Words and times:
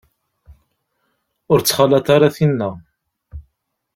Ur 1.51 1.59
ttxalaḍ 1.59 2.05
ara 2.15 2.35
tinna. 2.35 2.69